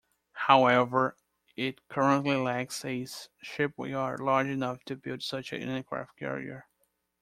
[0.33, 1.15] However,
[1.55, 3.05] it currently lacks a
[3.43, 6.65] shipyard large enough to build such an aircraft carrier.